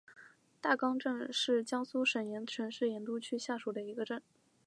[0.59, 4.19] 大冈镇是江苏省盐城市盐都区下属的一个镇。